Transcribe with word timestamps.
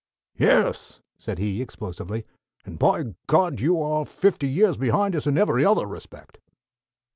"Yes," 0.39 0.99
said 1.19 1.37
he 1.37 1.61
explosively, 1.61 2.25
"_and, 2.65 2.79
by 2.79 3.13
God! 3.27 3.59
you 3.59 3.79
are 3.83 4.03
fifty 4.03 4.47
years 4.49 4.75
behind 4.75 5.15
us 5.15 5.27
in 5.27 5.37
every 5.37 5.63
other 5.63 5.85
respect! 5.85 6.39